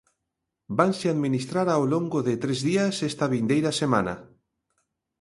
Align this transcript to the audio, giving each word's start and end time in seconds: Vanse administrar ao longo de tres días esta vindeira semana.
Vanse 0.77 1.05
administrar 1.09 1.67
ao 1.71 1.83
longo 1.93 2.19
de 2.27 2.33
tres 2.43 2.59
días 2.69 2.95
esta 3.09 3.25
vindeira 3.33 3.71
semana. 3.81 4.13